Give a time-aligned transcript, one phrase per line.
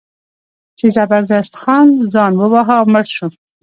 [0.77, 3.27] چې زبردست خان ځان وواهه او مړ شو.